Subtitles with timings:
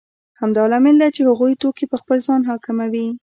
[0.41, 3.07] همدا لامل دی چې هغوی توکي په خپل ځان حاکموي